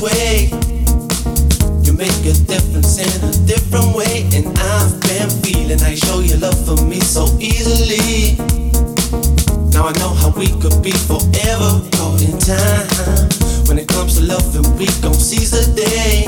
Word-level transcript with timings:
way. 0.00 0.50
You 1.82 1.92
make 1.92 2.18
a 2.24 2.34
difference 2.46 2.98
in 2.98 3.10
a 3.24 3.32
different 3.46 3.94
way, 3.94 4.28
and 4.34 4.46
I've 4.58 5.00
been 5.02 5.30
feeling 5.42 5.80
I 5.82 5.94
show 5.94 6.20
your 6.20 6.38
love 6.38 6.58
for 6.66 6.76
me 6.84 7.00
so 7.00 7.26
easily. 7.40 8.36
Now 9.72 9.86
I 9.86 9.92
know 9.98 10.12
how 10.14 10.30
we 10.30 10.48
could 10.60 10.82
be 10.82 10.92
forever 10.92 11.82
caught 11.96 12.22
in 12.22 12.38
time. 12.38 13.28
When 13.66 13.78
it 13.78 13.88
comes 13.88 14.18
to 14.18 14.24
love, 14.24 14.54
and 14.56 14.66
we 14.78 14.86
gon' 15.02 15.14
seize 15.14 15.50
the 15.50 15.64
day. 15.74 16.26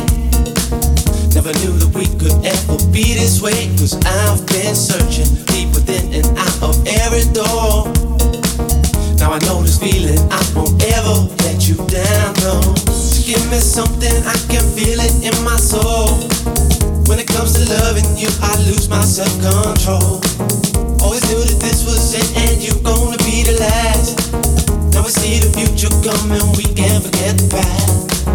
Never 1.35 1.53
knew 1.61 1.75
that 1.79 1.93
we 1.95 2.07
could 2.19 2.37
ever 2.45 2.77
be 2.93 3.15
this 3.15 3.41
way. 3.41 3.69
Cause 3.79 3.95
I've 4.05 4.47
been 4.47 4.75
searching 4.75 5.31
deep 5.47 5.75
within 5.75 6.13
and 6.13 6.27
out 6.39 6.63
of 6.63 6.87
every 6.87 7.25
door. 7.33 7.87
Now 9.19 9.33
I 9.33 9.39
know 9.47 9.63
this 9.63 9.79
feeling, 9.79 10.19
I 10.31 10.43
won't 10.57 10.83
ever 10.83 11.29
let 11.45 11.69
you 11.69 11.77
down, 11.87 12.35
no. 12.41 13.00
Give 13.31 13.49
me 13.49 13.63
something, 13.63 14.27
I 14.27 14.35
can 14.51 14.67
feel 14.75 14.99
it 14.99 15.15
in 15.23 15.31
my 15.47 15.55
soul. 15.55 16.19
When 17.07 17.23
it 17.23 17.31
comes 17.31 17.55
to 17.55 17.63
loving 17.79 18.19
you, 18.19 18.27
I 18.43 18.59
lose 18.67 18.91
my 18.91 19.07
self 19.07 19.31
control. 19.39 20.19
Always 20.99 21.23
knew 21.31 21.39
that 21.39 21.59
this 21.63 21.87
was 21.87 22.11
it, 22.11 22.27
and 22.35 22.59
you're 22.59 22.83
gonna 22.83 23.23
be 23.23 23.47
the 23.47 23.55
last. 23.63 24.35
Now 24.91 25.07
we 25.07 25.15
see 25.15 25.39
the 25.39 25.47
future 25.55 25.95
coming, 26.03 26.43
we 26.59 26.75
can't 26.75 27.07
forget 27.07 27.39
the 27.39 27.47
past 27.55 28.27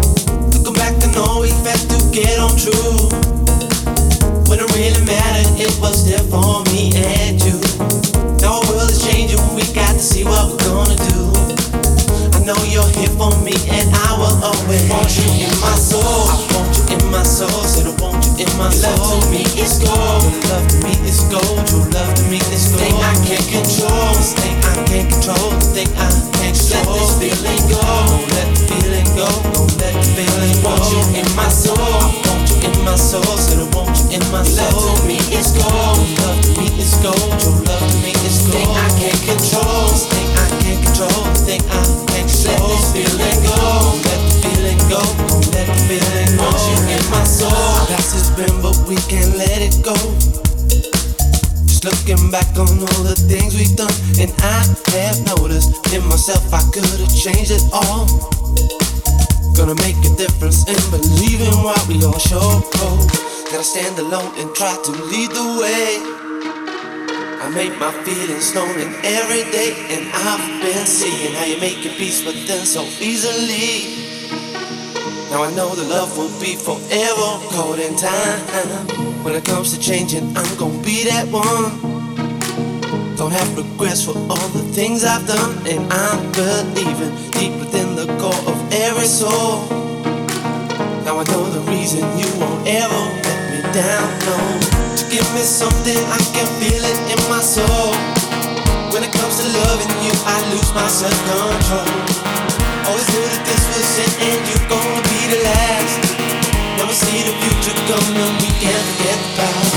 Looking 0.56 0.72
back 0.80 0.96
and 1.04 1.12
know 1.12 1.44
we've 1.44 1.52
had 1.60 1.76
to 1.92 2.00
get 2.08 2.40
on 2.40 2.56
true. 2.56 3.12
When 4.48 4.64
it 4.64 4.68
really 4.72 5.04
mattered, 5.04 5.60
it 5.60 5.76
was 5.76 6.08
there 6.08 6.24
for 6.32 6.64
me 6.72 6.96
and 6.96 7.36
you. 7.44 7.60
Now 8.40 8.64
our 8.64 8.66
world 8.72 8.88
is 8.88 9.04
changing, 9.04 9.44
we 9.52 9.68
got 9.76 9.92
to 9.92 10.00
see 10.00 10.24
what 10.24 10.48
we're 10.48 10.64
gonna 10.64 10.96
do. 11.12 11.36
I 12.32 12.40
know 12.48 12.56
you're 12.64 12.88
here 12.96 13.12
for 13.20 13.28
me, 13.44 13.52
and 13.68 13.92
I 13.92 14.15
always 14.46 14.82
want 14.86 15.10
you 15.18 15.26
in 15.42 15.54
my 15.58 15.74
soul. 15.74 16.30
I 16.30 16.38
want 16.54 16.70
you 16.78 16.84
in 16.94 17.02
my 17.10 17.22
soul, 17.22 17.66
said 17.66 17.86
I 17.90 17.94
want 17.98 18.22
you 18.22 18.46
in 18.46 18.50
my 18.58 18.70
soul. 18.70 18.94
Love 18.94 19.24
to 19.24 19.30
me 19.30 19.42
is 19.58 19.82
gold, 19.82 20.22
your 20.22 20.38
love 20.50 20.66
to 20.70 20.76
me 20.86 20.94
is 21.02 21.20
gold, 21.26 21.66
your 21.70 21.86
love 21.90 22.12
to 22.14 22.22
me 22.30 22.38
is 22.54 22.70
gold. 22.70 22.86
Thing 22.86 22.96
I 23.02 23.14
can't 23.26 23.46
control, 23.50 24.14
this 24.14 24.32
thing 24.38 24.56
I 24.62 24.74
can't 24.86 25.10
control, 25.10 25.50
this 25.58 25.70
thing 25.74 25.90
I 25.98 26.06
can't 26.38 26.54
control. 26.54 26.86
Let 26.86 26.94
this 26.94 27.12
feeling 27.18 27.62
go, 27.66 27.82
don't 27.82 28.26
let 28.38 28.48
the 28.54 28.62
feeling 28.70 29.08
go, 29.18 29.26
don't 29.50 29.72
let 29.82 29.94
the 29.98 30.06
feeling 30.14 30.56
go. 30.62 30.70
Want 30.70 30.84
you 30.94 31.02
in 31.18 31.28
my 31.34 31.50
soul, 31.50 31.74
I 31.78 32.06
want 32.30 32.46
you 32.46 32.70
in 32.70 32.74
my 32.86 32.94
soul, 32.94 33.26
said 33.34 33.58
I 33.58 33.66
want 33.74 33.98
you 33.98 34.06
in 34.14 34.24
my 34.30 34.46
soul. 34.46 34.70
Love 34.70 35.02
to 35.02 35.10
me 35.10 35.18
is 35.34 35.50
gold, 35.58 35.98
your 35.98 36.22
love 36.22 36.38
to 36.46 36.50
me 36.54 36.66
is 36.78 36.94
gold, 37.02 37.34
your 37.42 37.56
love 37.66 37.82
to 37.82 37.96
me 38.04 38.14
is 38.22 38.46
gold. 38.46 38.54
Thing 38.54 38.70
I 38.70 38.88
can't 38.94 39.22
control, 39.26 39.90
this 39.90 40.06
thing 40.06 40.28
I 40.38 40.46
can't 40.62 40.78
control, 40.86 41.18
this 41.34 41.42
thing 41.42 41.62
I 41.66 41.82
can't 41.82 42.30
control. 42.30 42.46
Let 42.46 42.62
this 42.70 42.86
feeling 42.94 43.38
go, 43.42 43.58
the 44.05 44.05
go, 44.88 45.02
the 45.50 45.74
feeling 45.90 46.32
you 46.38 46.78
in 46.94 47.04
my 47.10 47.24
soul. 47.24 47.50
Past 47.90 48.14
has 48.14 48.30
been, 48.38 48.54
but 48.62 48.76
we 48.88 48.96
can't 49.10 49.34
let 49.36 49.58
it 49.58 49.74
go. 49.82 49.94
Just 51.66 51.84
looking 51.84 52.30
back 52.30 52.46
on 52.54 52.70
all 52.70 53.02
the 53.02 53.18
things 53.28 53.54
we've 53.54 53.74
done, 53.76 53.92
and 54.18 54.30
I 54.42 54.62
have 54.94 55.18
noticed 55.26 55.74
in 55.92 56.02
myself 56.06 56.42
I 56.54 56.62
could 56.70 56.86
have 56.86 57.14
changed 57.14 57.50
it 57.50 57.64
all. 57.72 58.06
Gonna 59.58 59.76
make 59.82 59.98
a 60.06 60.12
difference 60.14 60.68
in 60.68 60.78
believing 60.90 61.50
in 61.50 61.62
what 61.64 61.80
we 61.88 62.02
all 62.04 62.18
show. 62.18 62.62
Gotta 63.50 63.64
stand 63.64 63.98
alone 63.98 64.32
and 64.38 64.54
try 64.54 64.74
to 64.74 64.92
lead 65.10 65.30
the 65.30 65.46
way. 65.58 65.98
I 67.42 67.50
make 67.54 67.78
my 67.78 67.92
feelings 68.04 68.54
known 68.54 68.74
in 68.78 68.92
every 69.02 69.44
day, 69.50 69.74
and 69.90 70.10
I've 70.12 70.62
been 70.62 70.86
seeing 70.86 71.34
how 71.34 71.44
you 71.44 71.60
make 71.60 71.84
your 71.84 71.94
peace 71.94 72.24
with 72.24 72.46
them 72.46 72.64
so 72.64 72.82
easily. 73.00 74.05
Now 75.36 75.42
I 75.42 75.52
know 75.52 75.74
the 75.74 75.84
love 75.84 76.16
will 76.16 76.32
be 76.40 76.56
forever 76.56 77.28
caught 77.52 77.78
in 77.78 77.94
time. 77.94 78.40
When 79.22 79.34
it 79.34 79.44
comes 79.44 79.76
to 79.76 79.78
changing, 79.78 80.34
I'm 80.34 80.48
gonna 80.56 80.82
be 80.82 81.04
that 81.04 81.28
one. 81.28 81.76
Don't 83.16 83.32
have 83.32 83.54
regrets 83.54 84.02
for 84.02 84.16
all 84.16 84.48
the 84.56 84.64
things 84.72 85.04
I've 85.04 85.26
done, 85.26 85.60
and 85.68 85.92
I'm 85.92 86.32
believing 86.32 87.12
deep 87.36 87.52
within 87.60 87.96
the 87.96 88.06
core 88.16 88.42
of 88.48 88.56
every 88.72 89.04
soul. 89.04 89.68
Now 91.04 91.20
I 91.20 91.24
know 91.28 91.44
the 91.52 91.60
reason 91.68 92.00
you 92.16 92.32
won't 92.40 92.66
ever 92.66 93.02
let 93.28 93.40
me 93.52 93.60
down, 93.76 94.08
no. 94.24 94.36
To 94.96 95.04
give 95.12 95.28
me 95.36 95.44
something, 95.44 96.00
I 96.16 96.20
can 96.32 96.48
feel 96.64 96.80
it 96.80 96.98
in 97.12 97.20
my 97.28 97.44
soul. 97.44 97.92
When 98.88 99.04
it 99.04 99.12
comes 99.12 99.36
to 99.36 99.46
loving 99.52 99.92
you, 100.00 100.16
I 100.24 100.36
lose 100.56 100.72
my 100.72 100.88
self 100.88 101.18
control. 101.28 102.25
Always 102.86 103.08
knew 103.10 103.26
that 103.26 103.42
this 103.42 103.66
was 103.66 103.98
it, 103.98 104.14
and 104.22 104.38
you're 104.46 104.68
gonna 104.70 105.02
be 105.10 105.20
the 105.26 105.42
last. 105.42 106.06
Never 106.78 106.94
see 106.94 107.18
the 107.26 107.34
future 107.42 107.74
coming, 107.90 108.30
we 108.38 108.46
can't 108.62 108.84
forget 108.94 109.18
the 109.26 109.30
past. 109.42 109.74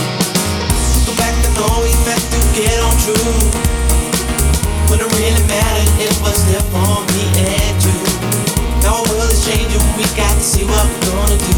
Go 1.10 1.18
back 1.18 1.34
and 1.34 1.54
know 1.58 1.74
we 1.82 1.90
had 2.06 2.22
to 2.22 2.40
get 2.54 2.78
on 2.86 2.94
true. 3.02 3.34
When 4.94 5.02
it 5.02 5.10
really 5.10 5.42
mattered, 5.50 5.90
it 5.98 6.14
was 6.22 6.38
there 6.54 6.62
for 6.70 7.02
me 7.18 7.26
and 7.50 7.82
you. 7.82 7.98
Now 8.86 9.02
our 9.02 9.06
world 9.10 9.34
is 9.34 9.42
changing, 9.42 9.82
we 9.98 10.06
got 10.14 10.30
to 10.30 10.46
see 10.46 10.70
what 10.70 10.86
we're 10.86 11.10
gonna 11.10 11.42
do. 11.50 11.58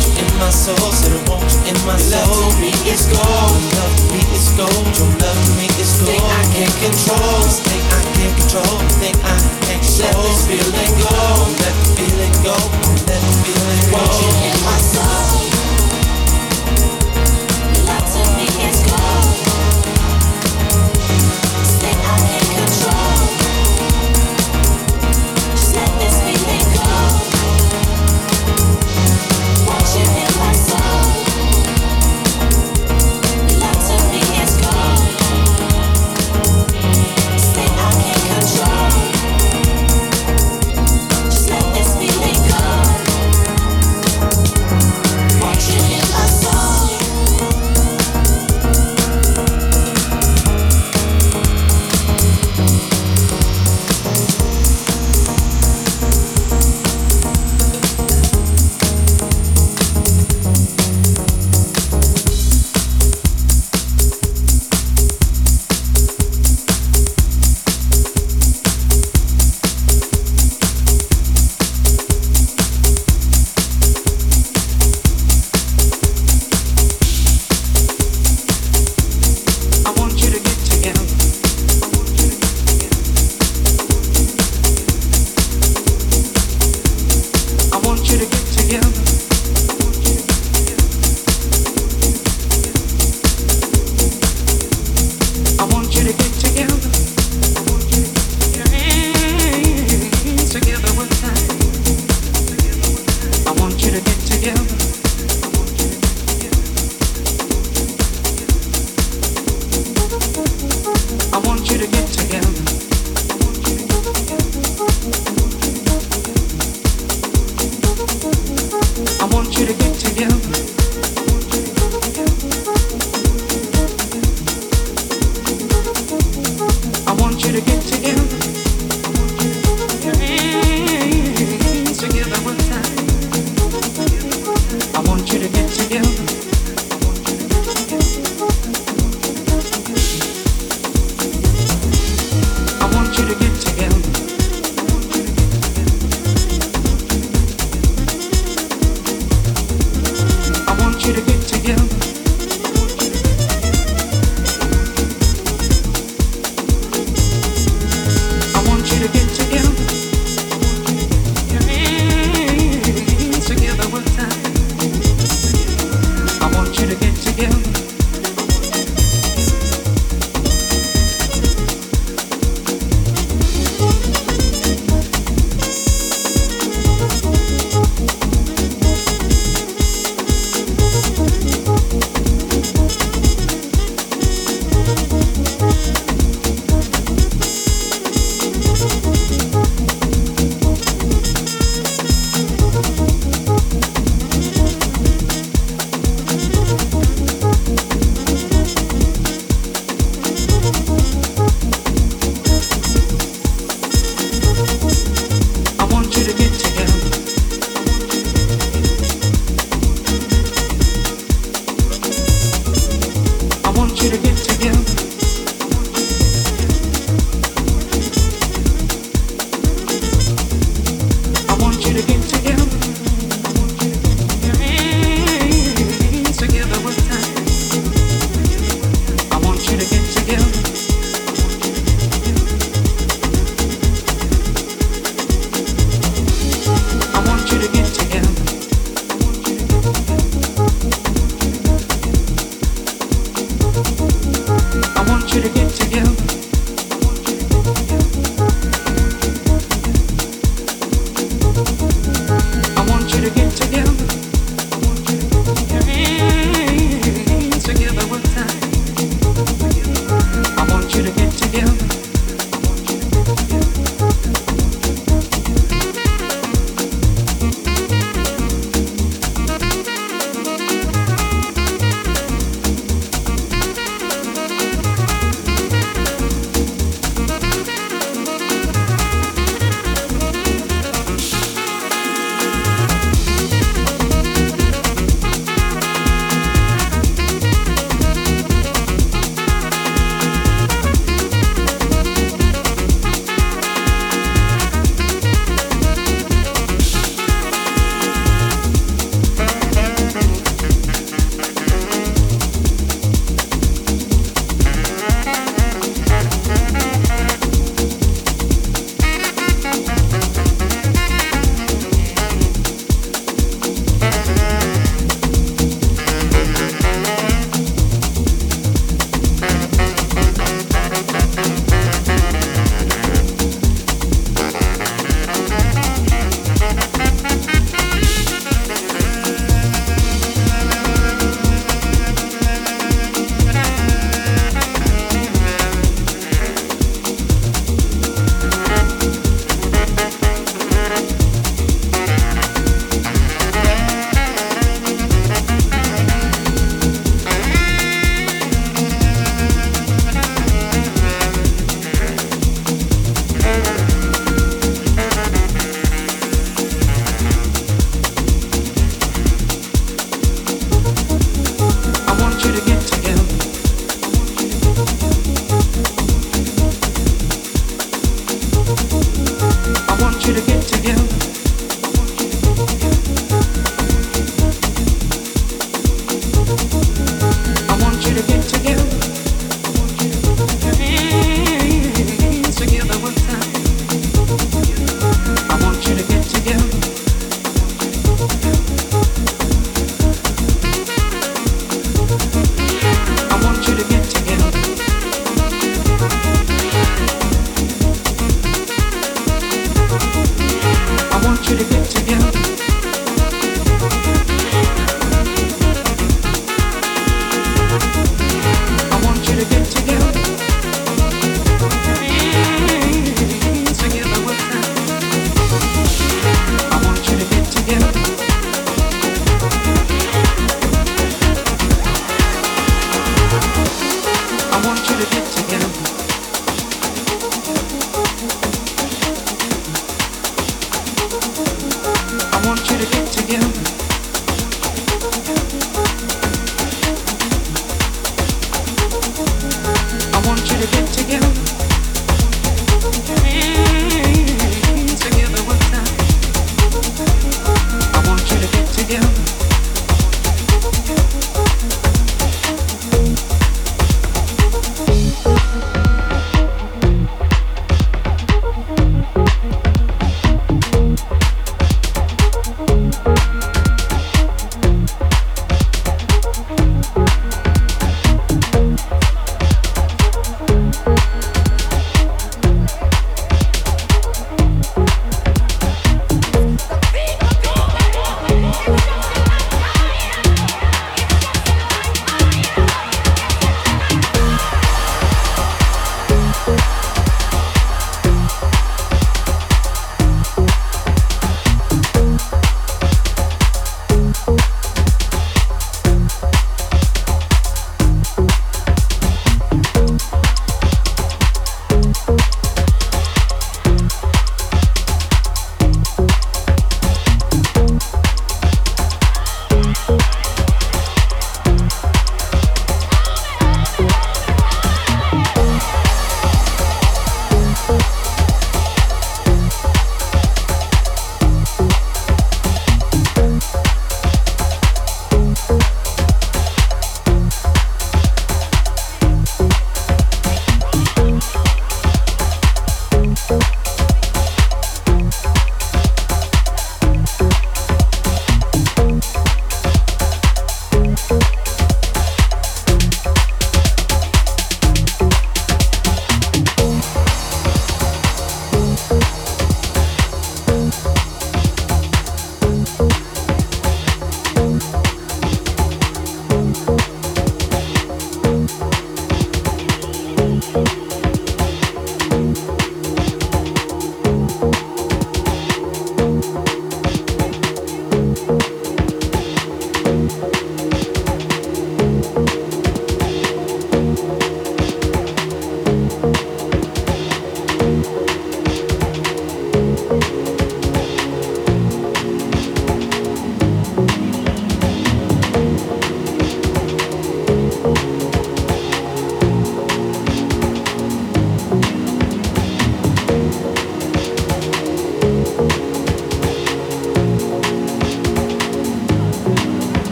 I 0.41 0.49
want 0.49 0.57
you 0.57 0.73
in 0.73 0.73
my 0.73 0.75
soul, 0.75 0.91
said 0.91 1.13
I 1.13 1.29
want 1.29 1.45
you 1.53 1.69
in 1.69 1.77
my 1.85 1.97
soul. 1.97 2.41
Love 2.41 2.59
me 2.61 2.73
is 2.89 3.05
gold, 3.13 3.61
love 3.77 3.97
me 4.09 4.21
is 4.33 4.49
gold, 4.57 4.85
true 4.97 5.13
love 5.21 5.37
me 5.57 5.69
is 5.77 6.01
gold. 6.01 6.09
Thing 6.09 6.25
I 6.25 6.43
can't 6.49 6.75
control, 6.81 7.45
this 7.45 7.61
thing 7.61 7.83
I 7.85 8.01
can't 8.17 8.35
control, 8.41 8.77
thing 8.97 9.15
I 9.21 9.37
can't 9.37 9.85
control. 9.85 10.17
Let 10.17 10.33
this 10.33 10.41
feeling 10.49 10.93
go, 10.97 11.13
let 11.61 11.75
the 11.77 11.87
feeling 11.93 12.35
go, 12.41 12.57
let 13.05 13.21
the 13.21 13.33
feeling 13.45 13.81
go. 13.93 14.01
Want 14.01 14.17
you 14.17 14.33
in 14.49 14.57
my 14.65 14.77
soul. 14.81 15.60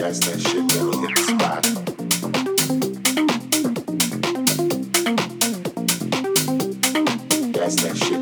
That's 0.00 0.18
that 0.20 0.40
shit 0.40 0.66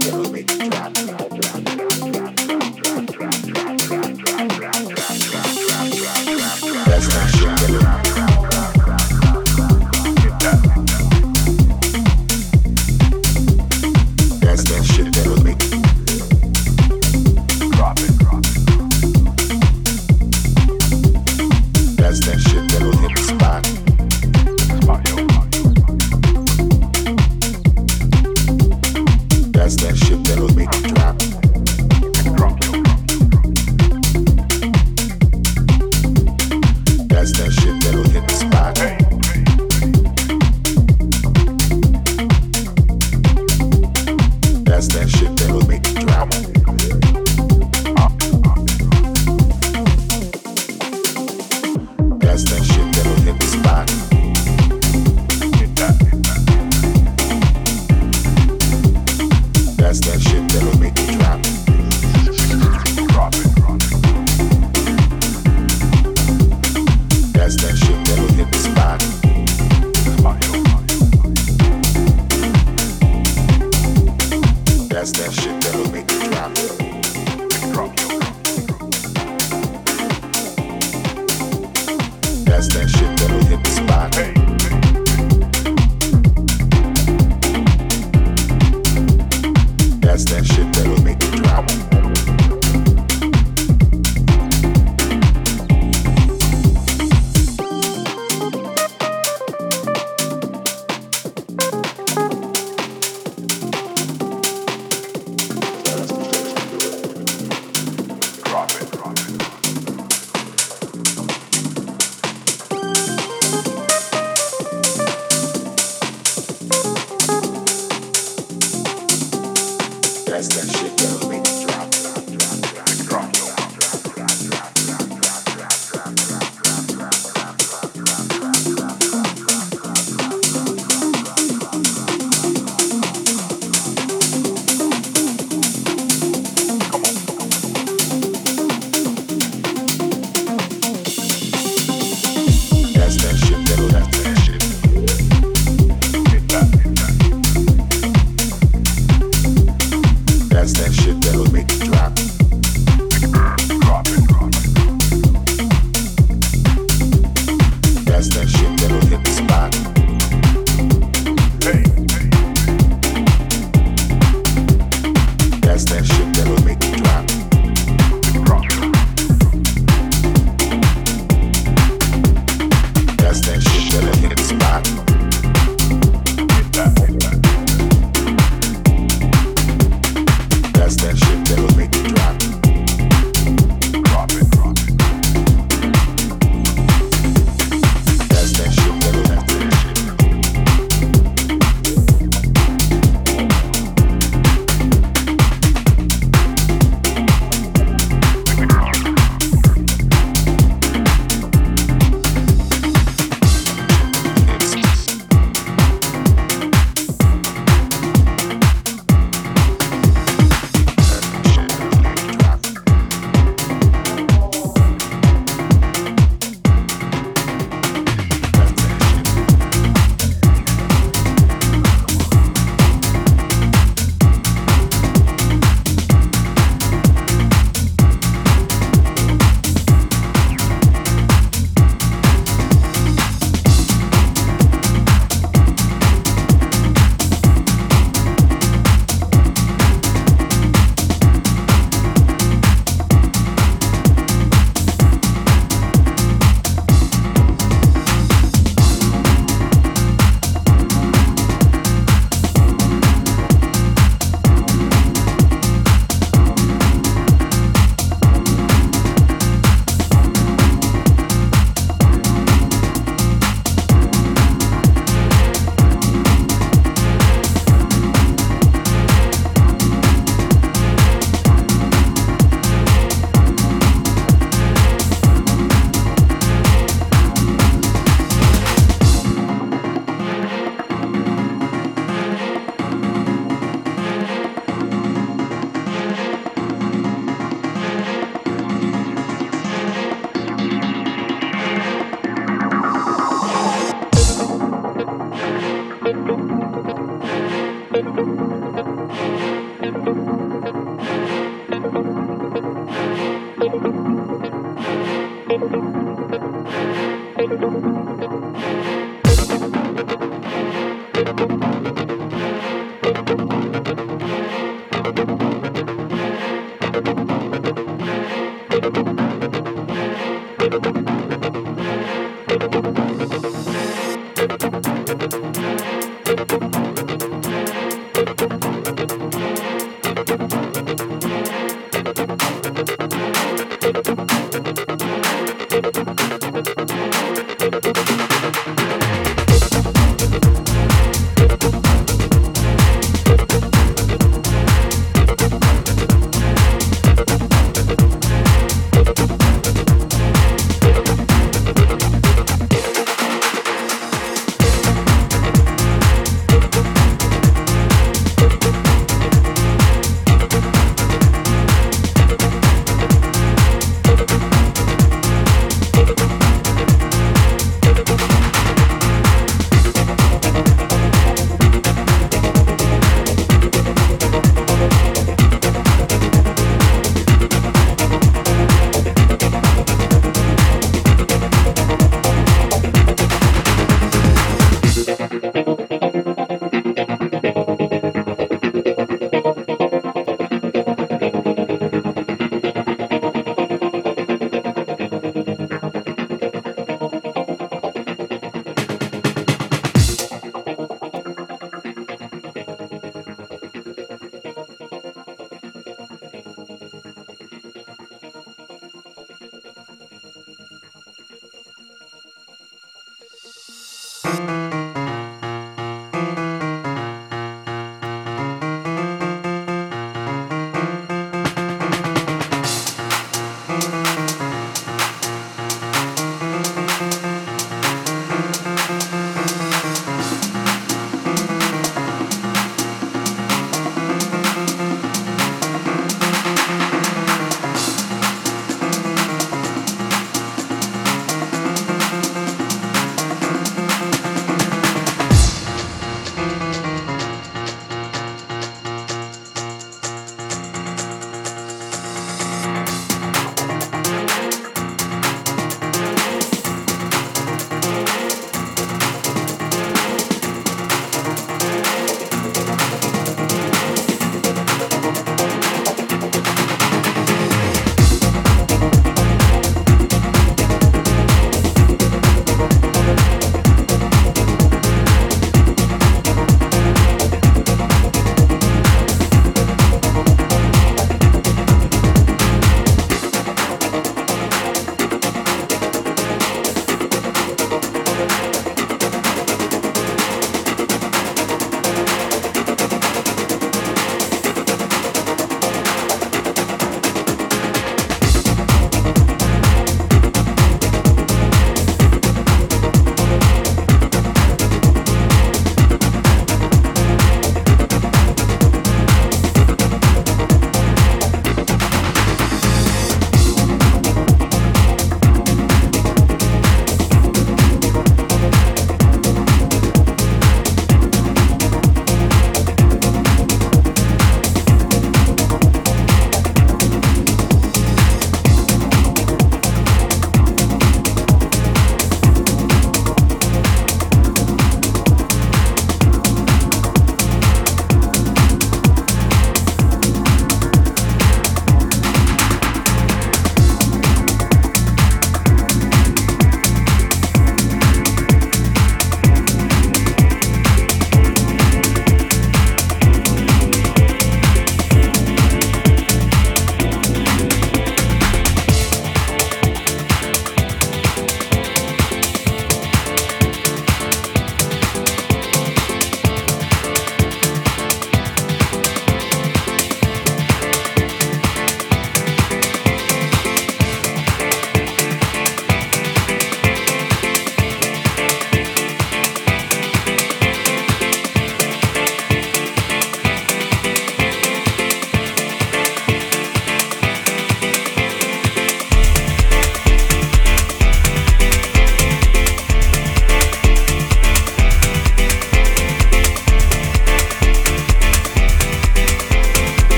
that'll 0.00 0.32
make 0.32 0.50
you 0.50 0.70
drop. 0.70 1.25